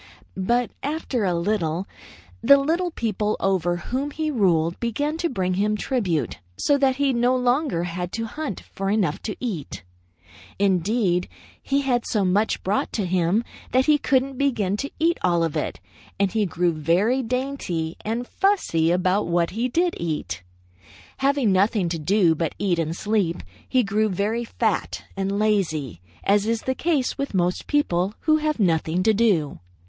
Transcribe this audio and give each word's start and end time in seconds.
But 0.35 0.71
after 0.81 1.25
a 1.25 1.35
little, 1.35 1.87
the 2.41 2.57
little 2.57 2.89
people 2.89 3.37
over 3.39 3.77
whom 3.77 4.09
he 4.09 4.31
ruled 4.31 4.79
began 4.79 5.15
to 5.17 5.29
bring 5.29 5.53
him 5.53 5.77
tribute, 5.77 6.39
so 6.57 6.75
that 6.79 6.95
he 6.95 7.13
no 7.13 7.35
longer 7.35 7.83
had 7.83 8.11
to 8.13 8.25
hunt 8.25 8.61
for 8.73 8.89
enough 8.89 9.21
to 9.21 9.35
eat. 9.39 9.83
Indeed, 10.57 11.29
he 11.61 11.81
had 11.81 12.03
so 12.07 12.25
much 12.25 12.63
brought 12.63 12.91
to 12.93 13.05
him, 13.05 13.43
that 13.73 13.85
he 13.85 13.99
couldn't 13.99 14.39
begin 14.39 14.75
to 14.77 14.89
eat 14.97 15.19
all 15.21 15.43
of 15.43 15.55
it, 15.55 15.79
and 16.19 16.31
he 16.31 16.47
grew 16.47 16.71
very 16.73 17.21
dainty 17.21 17.95
and 18.03 18.27
fussy 18.27 18.89
about 18.89 19.27
what 19.27 19.51
he 19.51 19.69
did 19.69 19.93
eat. 19.97 20.41
Having 21.17 21.51
nothing 21.51 21.89
to 21.89 21.99
do 21.99 22.33
but 22.33 22.55
eat 22.57 22.79
and 22.79 22.95
sleep, 22.97 23.43
he 23.69 23.83
grew 23.83 24.09
very 24.09 24.45
fat 24.45 25.03
and 25.15 25.37
lazy, 25.37 26.01
as 26.23 26.47
is 26.47 26.61
the 26.63 26.73
case 26.73 27.19
with 27.19 27.35
most 27.35 27.67
people 27.67 28.15
who 28.21 28.37
have 28.37 28.59
nothing 28.59 29.03
to 29.03 29.13
do. 29.13 29.59